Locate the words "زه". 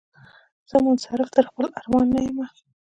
0.69-0.75